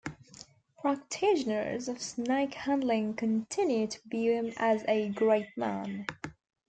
Practitioners 0.79 1.87
of 1.87 2.01
snake 2.01 2.55
handling 2.55 3.13
continue 3.13 3.85
to 3.85 3.99
view 4.07 4.31
him 4.31 4.51
as 4.57 4.83
a 4.87 5.09
great 5.09 5.55
man. 5.55 6.07